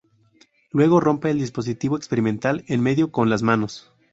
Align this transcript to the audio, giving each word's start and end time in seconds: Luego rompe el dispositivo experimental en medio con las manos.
Luego 0.71 0.99
rompe 0.99 1.29
el 1.29 1.37
dispositivo 1.37 1.95
experimental 1.95 2.63
en 2.67 2.81
medio 2.81 3.11
con 3.11 3.29
las 3.29 3.43
manos. 3.43 3.91